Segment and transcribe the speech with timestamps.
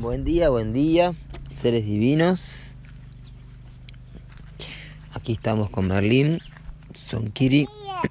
[0.00, 1.12] Buen día, buen día,
[1.50, 2.76] seres divinos.
[5.12, 6.38] Aquí estamos con Merlín,
[6.94, 7.66] Sonkiri,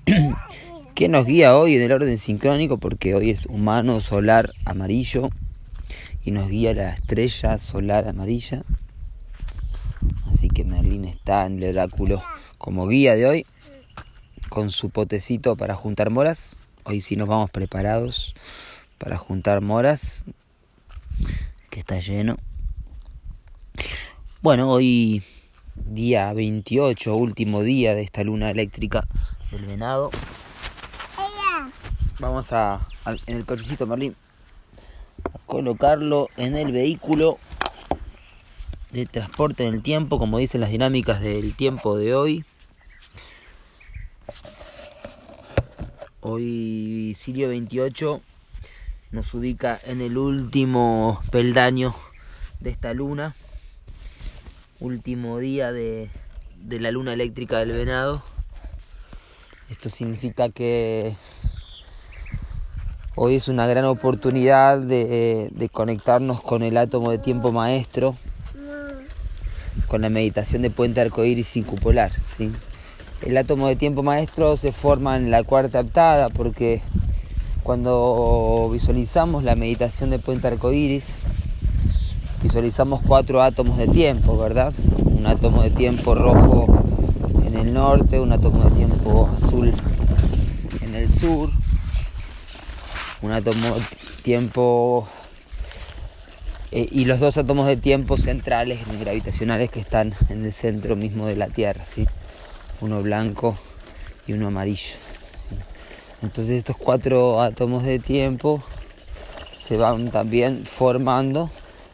[0.96, 5.30] que nos guía hoy en el orden sincrónico porque hoy es humano solar amarillo
[6.26, 8.64] y nos guía la estrella solar amarilla.
[10.30, 12.22] Así que Merlín está en el oráculo
[12.58, 13.46] como guía de hoy
[14.50, 16.60] con su potecito para juntar moras.
[16.84, 18.36] Hoy sí nos vamos preparados
[18.98, 20.26] para juntar moras,
[21.78, 22.38] está lleno.
[24.42, 25.22] Bueno, hoy
[25.76, 29.08] día 28, último día de esta luna eléctrica
[29.52, 30.10] del venado.
[32.20, 32.84] Vamos a,
[33.28, 34.16] en el cochecito Merlín
[35.24, 37.38] a colocarlo en el vehículo
[38.92, 42.46] de transporte en el tiempo, como dicen las dinámicas del tiempo de hoy.
[46.22, 48.22] Hoy Sirio 28
[49.12, 51.96] nos ubica en el último peldaño
[52.60, 53.36] de esta luna,
[54.80, 56.10] último día de,
[56.70, 58.22] la luna eléctrica del venado.
[59.70, 61.16] Esto significa que
[63.16, 68.16] hoy es una gran oportunidad de, conectarnos con el átomo de tiempo maestro,
[69.88, 72.12] con la meditación de puente arcoíris y cupolar.
[72.38, 72.52] ¿sí?
[73.22, 76.82] El átomo de tiempo maestro se forma en la cuarta heptada porque
[77.68, 81.16] cuando visualizamos la meditación de puente arcoíris,
[82.42, 84.74] visualizamos cuatro átomos de tiempo, ¿verdad?
[85.04, 86.66] Un átomo de tiempo rojo
[87.46, 89.74] en el norte, un átomo de tiempo azul
[90.80, 91.50] en el sur,
[93.22, 93.82] un átomo de
[94.22, 95.06] tiempo
[96.72, 101.28] eh, y los dos átomos de tiempo centrales gravitacionales que están en el centro mismo
[101.28, 102.08] de la Tierra, ¿sí?
[102.80, 103.58] uno blanco
[104.26, 104.96] y uno amarillo.
[106.22, 108.64] Entonces estos cuatro átomos de tiempo
[109.60, 111.50] se van también formando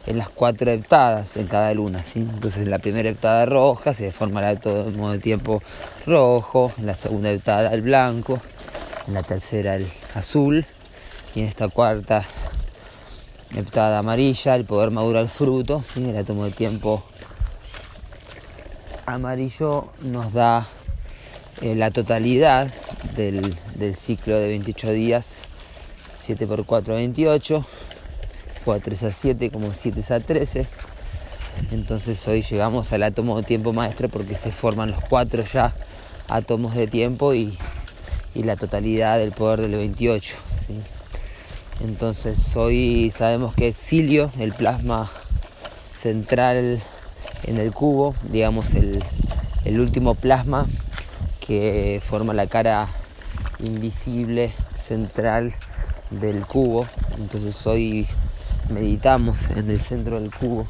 [0.06, 2.04] en las cuatro heptadas en cada luna.
[2.04, 2.20] ¿sí?
[2.20, 5.62] Entonces en la primera heptada roja se forma el átomo de tiempo
[6.06, 8.40] rojo, en la segunda heptada el blanco,
[9.06, 10.64] en la tercera el azul
[11.34, 12.24] y en esta cuarta
[13.54, 17.02] heptada amarilla el poder madura el fruto, el átomo de tiempo
[19.06, 20.66] amarillo nos da
[21.60, 22.68] eh, la totalidad
[23.16, 25.38] del, ciclo de 28 días,
[26.18, 27.64] 7 por 4 28,
[28.64, 30.66] 4 es a 7 como 7 es a 13.
[31.70, 35.72] Entonces hoy llegamos al átomo de tiempo maestro porque se forman los cuatro ya
[36.28, 37.56] átomos de tiempo y,
[38.34, 40.34] la totalidad del poder del 28.
[41.84, 45.08] Entonces hoy sabemos que es cilio, el plasma
[45.92, 46.80] central
[47.44, 49.02] en el cubo, digamos el,
[49.64, 50.66] el último plasma
[51.46, 52.88] que forma la cara
[53.58, 55.52] invisible central
[56.10, 56.86] del cubo.
[57.18, 58.06] Entonces hoy
[58.70, 60.66] meditamos en el centro del cubo,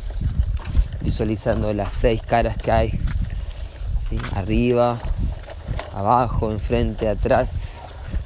[1.00, 2.98] visualizando las seis caras que hay,
[4.34, 4.98] arriba,
[5.94, 7.74] abajo, enfrente, atrás,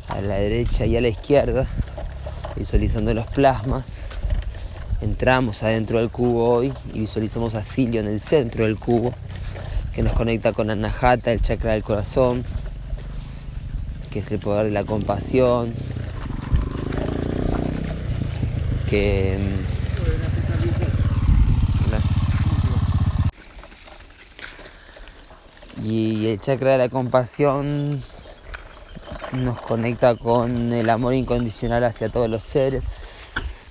[0.08, 1.66] a la derecha y a la izquierda,
[2.56, 4.06] visualizando los plasmas.
[5.02, 9.12] Entramos adentro del cubo hoy y visualizamos a Silio en el centro del cubo
[9.98, 12.44] que nos conecta con Anahata, el chakra del corazón,
[14.12, 15.74] que es el poder de la compasión,
[18.88, 19.36] que
[25.82, 28.00] mm, y el chakra de la compasión
[29.32, 33.64] nos conecta con el amor incondicional hacia todos los seres.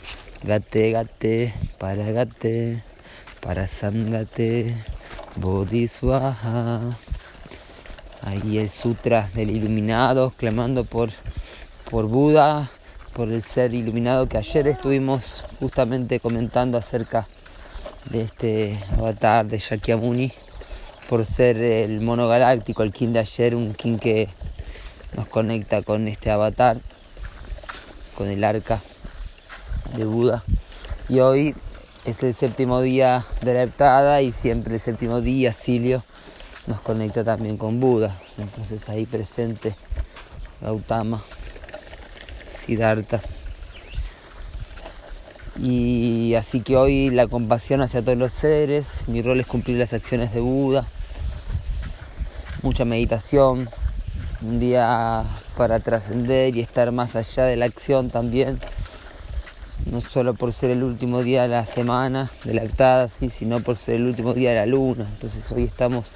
[0.43, 2.83] Gate, gate, para gate,
[3.39, 4.75] para sangate.
[5.39, 6.81] Bodhisvaha.
[8.23, 11.11] Ahí el sutra del iluminado, clamando por,
[11.89, 12.69] por Buda,
[13.13, 17.27] por el ser iluminado que ayer estuvimos justamente comentando acerca
[18.09, 20.31] de este avatar de Shakyamuni,
[21.09, 24.29] por ser el mono galáctico, el king de ayer, un king que
[25.15, 26.79] nos conecta con este avatar,
[28.15, 28.81] con el arca
[29.95, 30.43] de Buda.
[31.09, 31.55] Y hoy
[32.07, 36.05] es el séptimo día de la heptada y siempre el séptimo día Silio
[36.65, 38.17] nos conecta también con Buda.
[38.37, 39.75] Entonces ahí presente
[40.61, 41.21] Gautama,
[42.49, 43.19] Siddhartha.
[45.61, 49.91] Y así que hoy la compasión hacia todos los seres, mi rol es cumplir las
[49.91, 50.87] acciones de Buda,
[52.63, 53.69] mucha meditación,
[54.41, 55.25] un día
[55.57, 58.61] para trascender y estar más allá de la acción también
[59.85, 63.77] no solo por ser el último día de la semana de la octada, sino por
[63.77, 65.07] ser el último día de la luna.
[65.13, 66.11] Entonces hoy estamos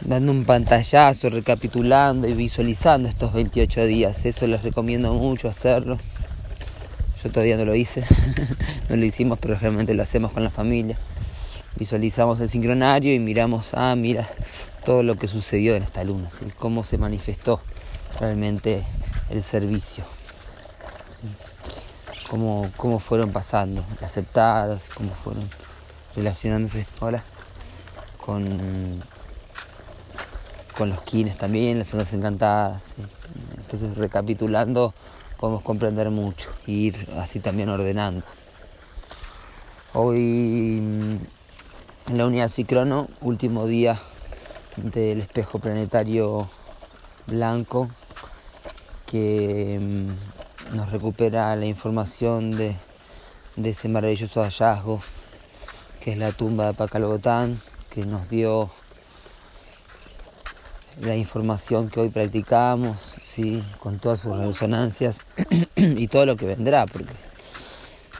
[0.00, 4.24] dando un pantallazo, recapitulando y visualizando estos 28 días.
[4.26, 5.98] Eso les recomiendo mucho hacerlo.
[7.22, 8.04] Yo todavía no lo hice,
[8.88, 10.98] no lo hicimos, pero realmente lo hacemos con la familia.
[11.78, 14.28] Visualizamos el sincronario y miramos, ah, mira
[14.84, 17.60] todo lo que sucedió en esta luna, cómo se manifestó
[18.20, 18.84] realmente
[19.30, 20.04] el servicio,
[22.30, 25.48] cómo, cómo, fueron pasando aceptadas, cómo fueron
[26.14, 27.22] relacionándose ahora
[28.24, 29.02] con,
[30.76, 32.82] con los kines también, las zonas encantadas.
[33.56, 34.94] Entonces recapitulando
[35.38, 38.24] podemos comprender mucho e ir así también ordenando.
[39.92, 40.78] Hoy
[42.08, 43.98] en la unidad Cicrono, último día
[44.76, 46.48] del espejo planetario
[47.26, 47.88] blanco
[49.06, 50.35] que mm,
[50.72, 52.76] nos recupera la información de,
[53.62, 55.00] ese maravilloso hallazgo
[56.00, 57.60] que es la tumba de Pacalbotán,
[57.90, 58.70] que nos dio
[61.00, 63.62] la información que hoy practicamos, ¿sí?
[63.80, 65.22] con todas sus resonancias
[65.76, 67.12] y todo lo que vendrá, porque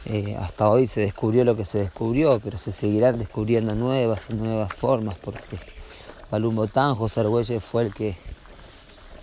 [0.06, 4.34] eh, hasta hoy se descubrió lo que se descubrió, pero se seguirán descubriendo nuevas y
[4.34, 5.58] nuevas formas, porque
[6.30, 8.16] Balum José Argüelles fue el que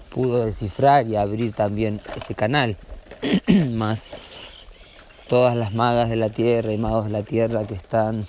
[0.09, 2.77] pudo descifrar y abrir también ese canal,
[3.71, 4.13] más
[5.27, 8.25] todas las magas de la tierra y magos de la tierra que están,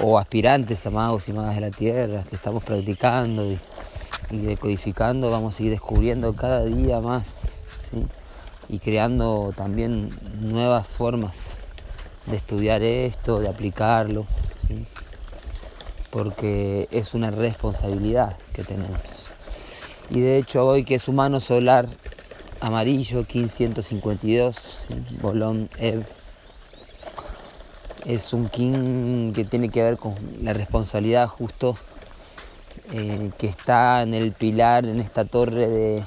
[0.00, 3.58] o aspirantes a magos y magas de la tierra, que estamos practicando y,
[4.30, 7.62] decodificando, vamos a ir descubriendo cada día más,
[8.68, 10.10] y creando también
[10.40, 11.58] nuevas formas
[12.26, 14.26] de estudiar esto, de aplicarlo,
[16.10, 19.30] porque es una responsabilidad que tenemos.
[20.10, 21.86] Y de hecho hoy que es humano solar
[22.60, 24.86] amarillo 1552,
[25.20, 26.04] Bolón Ev,
[28.04, 31.76] es un king que tiene que ver con la responsabilidad justo
[32.92, 36.04] eh, que está en el pilar, en esta torre de,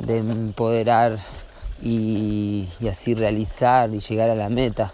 [0.00, 1.18] de empoderar
[1.82, 4.92] y, así realizar y llegar a la meta,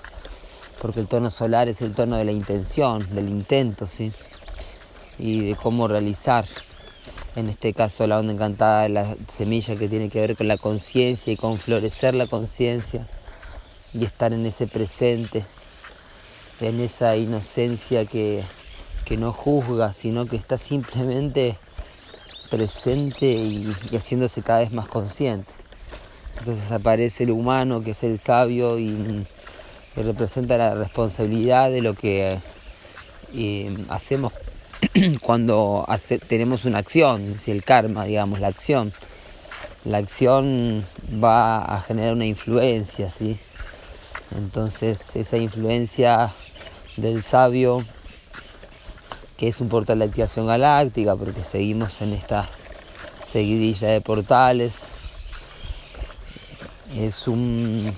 [0.80, 4.12] porque el tono solar es el tono de la intención, del intento, ¿sí?
[5.18, 6.44] y de cómo realizar.
[7.36, 11.30] En este caso la onda encantada la semilla que tiene que ver con la conciencia
[11.30, 13.06] y con florecer la conciencia
[13.92, 15.44] y estar en ese presente,
[16.62, 18.42] en esa inocencia que,
[19.04, 21.58] que no juzga, sino que está simplemente
[22.50, 25.52] presente y haciéndose cada vez más consciente.
[26.38, 29.26] Entonces aparece el humano, que es el sabio y,
[29.94, 32.38] representa la responsabilidad de lo que
[33.34, 34.32] eh, hacemos
[35.20, 35.86] cuando
[36.28, 38.92] tenemos una acción, si el karma, digamos, la acción.
[39.84, 40.84] La acción
[41.22, 43.38] va a generar una influencia, ¿sí?
[44.36, 46.32] Entonces esa influencia
[46.96, 47.84] del sabio,
[49.36, 52.48] que es un portal de activación galáctica, porque seguimos en esta
[53.24, 54.88] seguidilla de portales,
[56.96, 57.92] es un,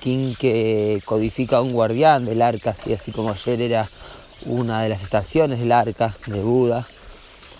[0.00, 3.88] king que codifica un guardián del arca, así, como ayer era
[4.46, 6.86] una de las estaciones del arca de Buda.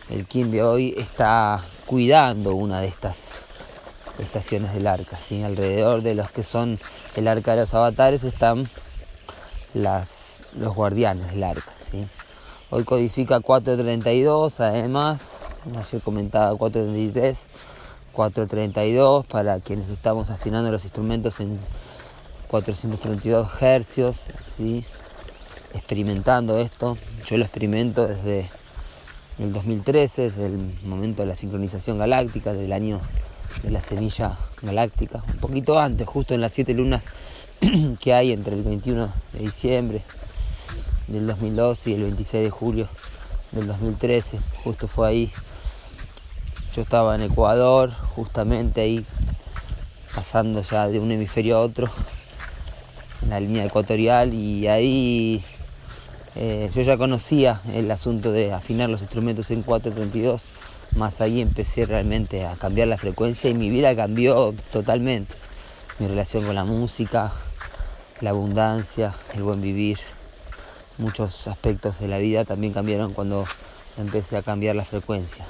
[0.08, 3.40] El king de hoy está cuidando una de estas
[4.18, 5.18] estaciones del arca.
[5.18, 5.42] ¿sí?
[5.42, 6.78] Alrededor de los que son
[7.16, 8.68] el arca de los avatares están
[9.74, 11.72] las, los guardianes del arca.
[11.90, 12.06] ¿sí?
[12.70, 15.40] Hoy codifica 432, además,
[15.76, 17.38] ayer comentaba 433
[18.12, 21.58] 432 para quienes estamos afinando los instrumentos en
[22.48, 24.84] 432 hercios, ¿sí?
[25.74, 26.96] Experimentando esto.
[27.26, 28.50] Yo lo experimento desde
[29.38, 33.00] el 2013, desde el momento de la sincronización galáctica, del año
[33.62, 37.06] de la semilla galáctica, un poquito antes, justo en las siete lunas
[38.00, 40.02] que hay entre el 21 de diciembre
[41.08, 42.88] del 2012 y el 26 de julio
[43.52, 45.32] del 2013, justo fue ahí.
[46.74, 49.04] Yo estaba en Ecuador, justamente ahí,
[50.14, 51.90] pasando ya de un hemisferio a otro,
[53.22, 55.44] en la línea ecuatorial, y ahí
[56.36, 60.52] eh, yo ya conocía el asunto de afinar los instrumentos en 432,
[60.96, 65.34] más ahí empecé realmente a cambiar la frecuencia y mi vida cambió totalmente.
[65.98, 67.32] Mi relación con la música,
[68.20, 69.98] la abundancia, el buen vivir,
[70.98, 73.44] muchos aspectos de la vida también cambiaron cuando
[73.98, 75.44] empecé a cambiar la frecuencia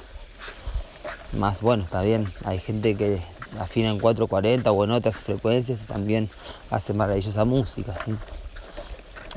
[1.37, 3.21] más bueno, está bien, hay gente que
[3.59, 6.29] afina en 440 o en otras frecuencias y también
[6.69, 7.95] hace maravillosa música.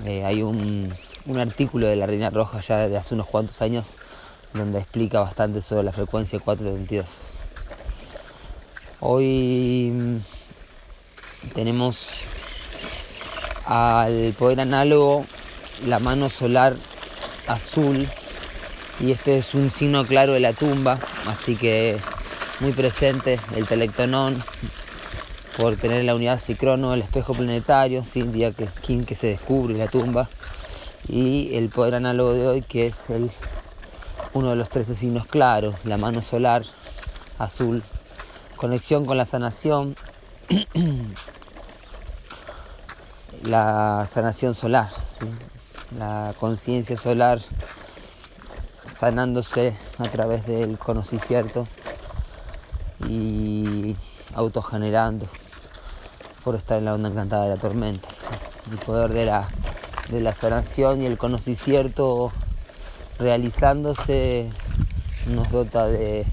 [0.04, 0.92] Eh, hay un,
[1.38, 3.96] artículo de la Reina Roja ya de hace unos cuantos años
[4.52, 7.06] donde explica bastante sobre la frecuencia 432.
[9.00, 10.18] Hoy mm,
[11.54, 12.08] tenemos
[13.66, 15.24] al poder análogo
[15.86, 16.76] la mano solar
[17.46, 18.08] azul
[19.00, 21.96] y este es un signo claro de la tumba, así que
[22.60, 24.42] muy presente el telectonón,
[25.56, 28.22] por tener la unidad Cicrono, el espejo planetario, ¿sí?
[28.22, 28.68] día que,
[29.04, 30.28] que se descubre la tumba,
[31.08, 33.30] y el poder análogo de hoy que es el,
[34.32, 36.64] uno de los 13 signos claros, la mano solar
[37.38, 37.82] azul,
[38.56, 39.96] conexión con la sanación,
[43.42, 44.90] la sanación solar,
[45.99, 47.40] la conciencia solar
[48.92, 51.66] sanándose a través del conocimiento
[53.08, 53.96] y
[54.34, 55.26] autogenerando
[56.42, 58.08] por estar en la onda encantada de la tormenta.
[58.70, 59.49] El poder de la,
[60.08, 62.32] de la sanación y el conocimiento
[63.18, 64.50] realizándose
[65.26, 66.26] nos dota de,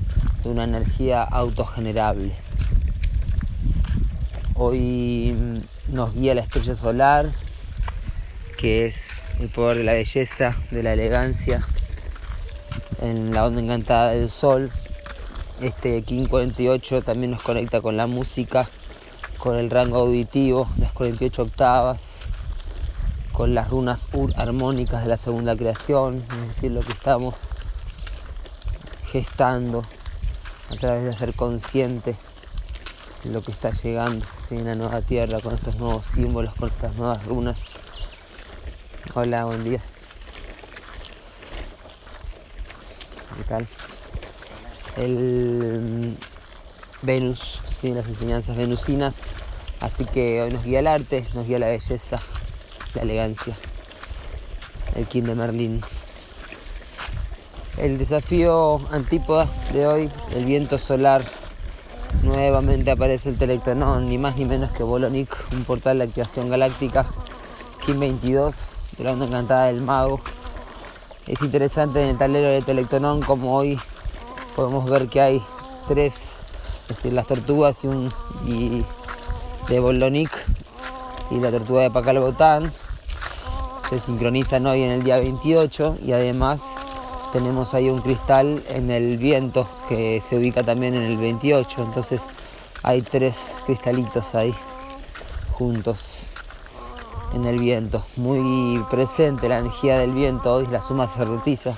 [0.44, 2.34] una energía autogenerable.
[4.56, 7.30] Hoy nos guía la estrella solar,
[8.58, 11.66] que es el poder de la belleza, de la elegancia,
[13.02, 14.72] en la onda encantada del sol.
[15.62, 18.68] Este King 48 también nos conecta con la música,
[19.38, 22.11] con el rango auditivo, las 48 octavas,
[23.34, 27.36] con las runas armónicas de la segunda creación, es decir, lo que estamos
[29.12, 29.84] gestando
[30.70, 32.16] a través de ser consciente
[33.24, 36.96] de lo que está llegando en la nueva tierra, con estos nuevos símbolos, con estas
[36.96, 37.58] nuevas runas.
[39.14, 39.82] Hola, buen día.
[43.38, 43.68] ¿Qué tal?
[44.98, 47.94] El mm, Venus, ¿sí?
[47.94, 49.30] las enseñanzas venusinas.
[49.80, 52.20] Así que hoy nos guía el arte, nos guía la belleza,
[52.96, 53.56] la elegancia.
[54.96, 55.82] El King de Merlín.
[57.78, 61.24] El desafío antípoda de hoy, el viento solar.
[62.24, 67.06] Nuevamente aparece el Telectonón, ni más ni menos que Bolonic, un portal de activación galáctica.
[67.86, 68.56] King 22,
[68.98, 70.20] de la onda encantada del mago.
[71.28, 73.80] Es interesante en el tablero de Telectonón como hoy
[74.56, 75.42] podemos ver que hay
[75.88, 76.36] tres,
[76.90, 78.12] es decir, las tortugas y un
[79.68, 80.32] de Bolonic
[81.30, 82.72] y la tortuga de Pacalbotán
[83.92, 86.62] se sincronizan hoy en el día 28 y además
[87.34, 92.22] tenemos ahí un cristal en el viento que se ubica también en el 28, entonces
[92.84, 94.56] hay tres cristalitos ahí
[95.52, 96.28] juntos
[97.34, 101.76] en el viento, muy presente la energía del viento hoy, la suma sacerdotisa,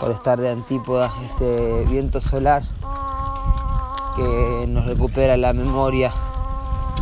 [0.00, 2.62] por estar de antípoda este viento solar
[4.16, 6.10] que nos recupera la memoria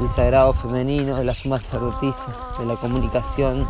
[0.00, 3.64] del sagrado femenino, de la suma sacerdotisa, de la comunicación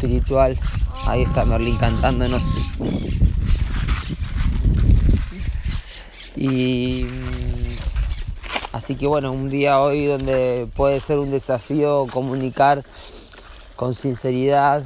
[0.00, 0.58] espiritual
[1.06, 2.42] Ahí está Merlin cantándonos.
[6.36, 7.76] Y mm,
[8.72, 12.84] así que bueno, un día hoy donde puede ser un desafío comunicar
[13.76, 14.84] con sinceridad,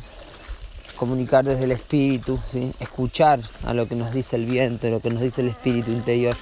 [0.96, 2.72] comunicar desde el espíritu, ¿sí?
[2.80, 6.36] escuchar a lo que nos dice el viento, lo que nos dice el espíritu interior.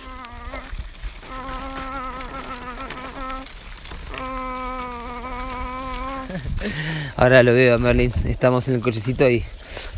[7.16, 9.44] Ahora lo veo a Merlin, estamos en el cochecito y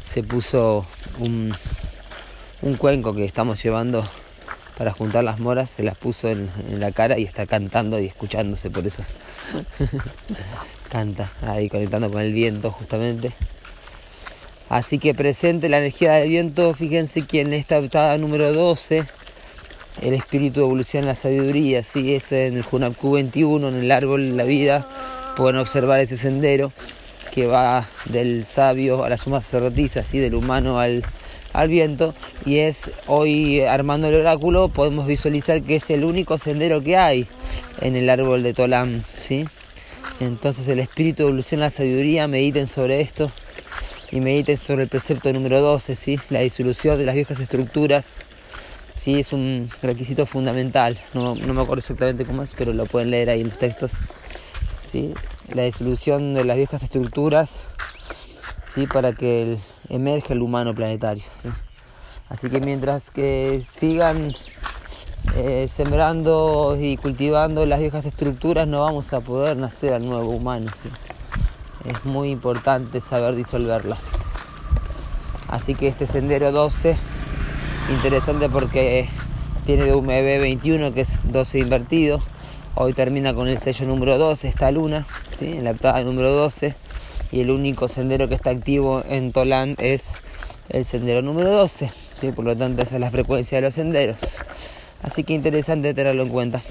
[0.04, 0.84] se puso
[1.20, 1.54] un,
[2.76, 4.04] cuenco que estamos llevando
[4.76, 8.68] para juntar las moras, se las puso en, la cara y está cantando y escuchándose,
[8.68, 9.04] por eso.
[10.90, 13.30] Canta ahí conectando con el viento justamente.
[14.68, 19.04] Así que presente la energía del viento, fíjense que en esta octava número 12
[20.02, 22.12] el espíritu evoluciona la sabiduría, ¿sí?
[22.12, 24.88] es en el Junapku 21, en el árbol de la vida,
[25.36, 26.72] pueden observar ese sendero
[27.34, 31.02] que va del sabio a la suma sacerdotisa, del humano al,
[31.52, 32.14] al viento
[32.46, 37.26] y es hoy armando el oráculo podemos visualizar que es el único sendero que hay
[37.80, 39.46] en el árbol de Tolam, ¿sí?
[40.20, 43.32] Entonces el espíritu evoluciona la sabiduría, mediten sobre esto
[44.12, 46.20] y mediten sobre el precepto número 12, ¿sí?
[46.30, 48.14] La disolución de las viejas estructuras,
[48.94, 49.18] ¿sí?
[49.18, 53.30] Es un requisito fundamental, no, no me acuerdo exactamente cómo es, pero lo pueden leer
[53.30, 53.90] ahí en los textos,
[54.88, 55.12] ¿sí?
[55.52, 57.60] La disolución de las viejas estructuras
[58.74, 58.86] ¿sí?
[58.86, 59.58] para que
[59.88, 61.24] emerja el humano planetario.
[62.28, 64.32] Así que mientras que sigan
[65.36, 70.70] eh, sembrando y cultivando las viejas estructuras no vamos a poder nacer al nuevo humano.
[71.84, 74.02] Es muy importante saber disolverlas.
[75.48, 76.96] Así que este sendero 12,
[77.90, 79.08] interesante porque
[79.66, 82.20] tiene de un MB 21 que es 12 invertido
[82.76, 85.06] Hoy termina con el sello número 12, esta luna,
[85.38, 85.46] ¿sí?
[85.46, 86.74] en la octava número 12.
[87.30, 90.22] Y el único sendero que está activo en Toland es
[90.70, 91.92] el sendero número 12.
[92.20, 92.32] ¿sí?
[92.32, 94.18] Por lo tanto, esa es la frecuencia de los senderos.
[95.04, 96.62] Así que interesante tenerlo en cuenta.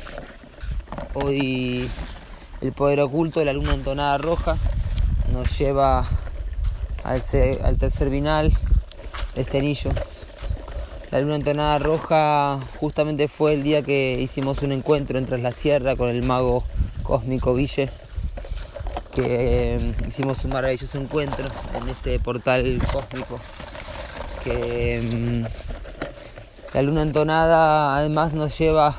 [1.13, 1.89] Hoy
[2.59, 4.57] el poder oculto de la luna entonada roja
[5.31, 6.05] nos lleva
[7.05, 7.21] al,
[7.63, 8.51] al tercer binal
[9.35, 9.91] de este anillo
[11.13, 15.51] la luna entonada roja justamente fue el día que hicimos un encuentro en Tras la
[15.51, 16.63] Sierra con el mago
[17.03, 17.91] cósmico Guille,
[19.13, 21.45] que eh, hicimos un maravilloso encuentro
[21.79, 23.39] en este portal cósmico,
[24.43, 28.95] que mm, la luna entonada además nos lleva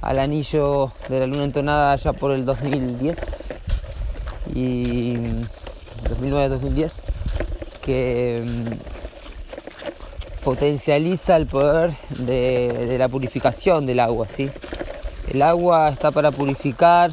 [0.00, 3.54] al anillo de la luna entonada ya por el 2010
[4.56, 5.14] y
[6.02, 6.92] 2009-2010
[7.80, 8.97] que mm,
[10.48, 14.26] potencializa el poder de, la purificación del agua.
[14.34, 14.48] ¿sí?
[15.30, 17.10] El agua está para purificar,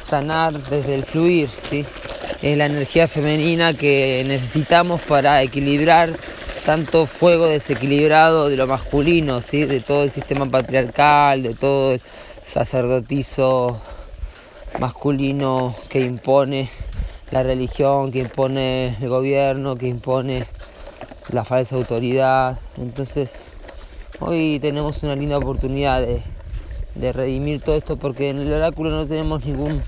[0.00, 1.50] sanar desde el fluir.
[1.68, 1.84] ¿sí?
[2.40, 6.16] Es la energía femenina que necesitamos para equilibrar
[6.64, 9.64] tanto fuego desequilibrado de lo masculino, ¿sí?
[9.64, 12.00] de todo el sistema patriarcal, de todo el
[12.40, 13.78] sacerdotizo
[14.80, 16.70] masculino que impone
[17.30, 20.46] la religión, que impone el gobierno, que impone
[21.30, 22.58] la falsa autoridad.
[22.76, 23.44] Entonces,
[24.20, 26.22] hoy tenemos una linda oportunidad de,
[27.12, 29.82] redimir todo esto porque en el oráculo no tenemos ningún,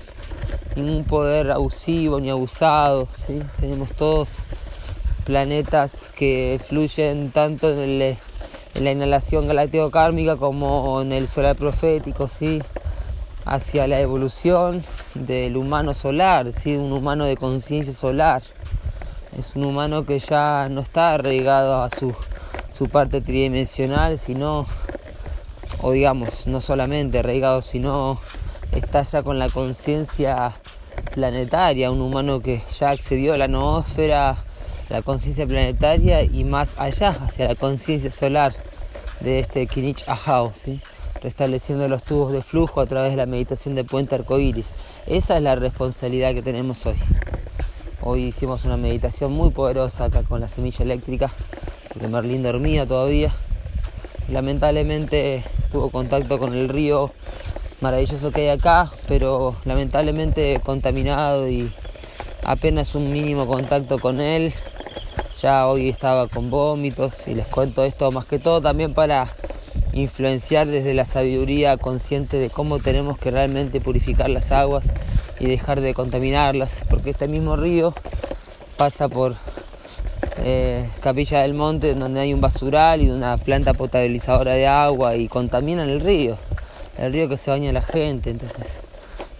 [0.77, 3.41] ningún poder abusivo ni abusado, ¿sí?
[3.59, 4.37] tenemos todos
[5.25, 12.61] planetas que fluyen tanto en, en la inhalación galáctico-kármica como en el solar profético, ¿sí?
[13.43, 14.83] hacia la evolución
[15.13, 16.77] del humano solar, ¿sí?
[16.77, 18.41] un humano de conciencia solar.
[19.37, 22.13] Es un humano que ya no está arraigado a su,
[22.73, 24.67] su parte tridimensional, sino,
[25.81, 28.19] o digamos, no solamente arraigado, sino
[28.73, 30.53] está ya con la conciencia
[31.13, 34.37] planetaria, un humano que ya accedió a la noósfera,
[34.89, 38.53] la conciencia planetaria y más allá, hacia la conciencia solar
[39.21, 40.81] de este Kinich Ahau, ¿sí?
[41.21, 44.71] restableciendo los tubos de flujo a través de la meditación de puente arcoíris.
[45.07, 46.95] Esa es la responsabilidad que tenemos hoy.
[48.03, 51.29] Hoy hicimos una meditación muy poderosa acá con la semilla eléctrica,
[51.87, 53.31] porque Merlín dormía todavía.
[54.27, 57.11] Lamentablemente tuvo contacto con el río
[57.79, 61.71] maravilloso que hay acá, pero lamentablemente contaminado y
[62.43, 64.51] apenas un mínimo contacto con él.
[65.39, 69.27] Ya hoy estaba con vómitos y les cuento esto más que todo también para
[69.93, 74.87] influenciar desde la sabiduría consciente de cómo tenemos que realmente purificar las aguas
[75.41, 77.95] y dejar de contaminarlas, porque este mismo río
[78.77, 79.35] pasa por
[80.37, 85.27] eh, Capilla del Monte, donde hay un basural y una planta potabilizadora de agua y
[85.27, 86.37] contaminan el río,
[86.99, 88.67] el río que se baña la gente, entonces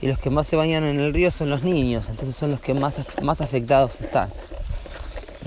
[0.02, 2.60] y los que más se bañan en el río son los niños, entonces son los
[2.62, 4.30] que más, más afectados están.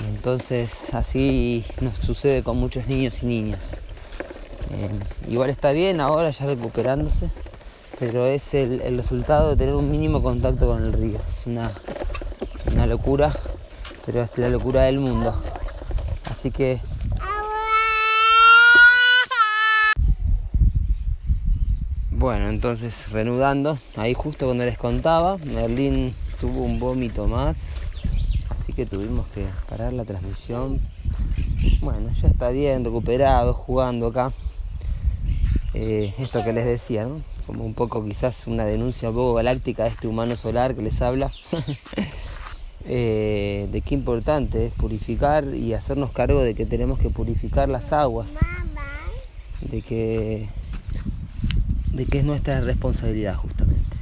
[0.08, 3.80] entonces así nos sucede con muchos niños y niñas.
[4.70, 4.88] Eh,
[5.28, 7.32] igual está bien ahora ya recuperándose,
[7.98, 11.18] pero es el, resultado de tener un mínimo contacto con el río.
[11.32, 11.72] Es una,
[12.72, 13.32] una locura,
[14.04, 15.34] pero es la locura del mundo.
[16.30, 16.80] Así que
[22.10, 27.82] Bueno, entonces reanudando, ahí justo cuando les contaba, Merlín tuvo un vómito más,
[28.48, 30.80] así que tuvimos que parar la transmisión.
[31.82, 34.32] Bueno, ya está bien, recuperado, jugando acá.
[35.74, 37.33] Eh, esto que les decía, ¿no?
[37.46, 41.00] Como un poco quizás una denuncia un poco galáctica de este humano solar que les
[41.02, 41.30] habla,
[42.86, 47.92] eh, de qué importante es purificar y hacernos cargo de que tenemos que purificar las
[47.92, 48.32] aguas,
[49.60, 50.48] de que,
[51.92, 53.96] de que es nuestra responsabilidad justamente,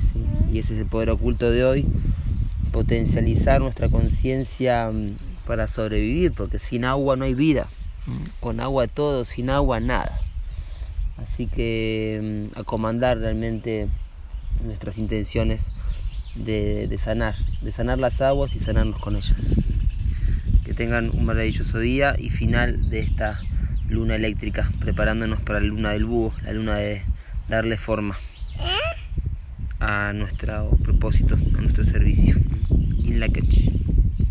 [0.50, 1.86] y ese es el poder oculto de hoy,
[2.72, 7.66] potencializar nuestra conciencia mm, para sobrevivir, porque sin agua no hay vida,
[8.40, 10.21] con agua todo, sin agua nada.
[11.32, 13.88] Así que mm, a comandar realmente
[14.62, 15.72] nuestras intenciones
[16.34, 19.58] de, sanar, de sanar las aguas y sanarnos con ellas.
[20.62, 23.40] Que tengan un maravilloso día y final de esta
[23.88, 27.00] luna eléctrica, preparándonos para la luna del búho, la luna de
[27.48, 28.18] darle forma
[29.80, 32.36] a nuestro propósito, a nuestro servicio.
[33.04, 33.28] In la